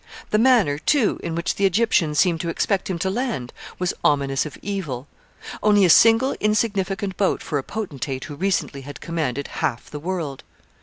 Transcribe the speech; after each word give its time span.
The 0.31 0.39
manner, 0.39 0.79
too, 0.79 1.19
in 1.21 1.35
which 1.35 1.53
the 1.53 1.67
Egyptians 1.67 2.17
seemed 2.17 2.41
to 2.41 2.49
expect 2.49 2.89
him 2.89 2.97
to 2.97 3.09
land 3.11 3.53
was 3.77 3.93
ominous 4.03 4.47
of 4.47 4.57
evil. 4.63 5.07
Only 5.61 5.85
a 5.85 5.91
single 5.91 6.33
insignificant 6.39 7.17
boat 7.17 7.43
for 7.43 7.59
a 7.59 7.63
potentate 7.63 8.23
who 8.23 8.33
recently 8.33 8.81
had 8.81 8.99
commanded 8.99 9.47
half 9.59 9.91
the 9.91 9.99
world! 9.99 10.43